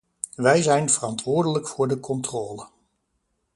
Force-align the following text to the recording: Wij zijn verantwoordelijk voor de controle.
Wij 0.35 0.61
zijn 0.61 0.89
verantwoordelijk 0.89 1.67
voor 1.67 1.87
de 1.87 1.99
controle. 1.99 2.67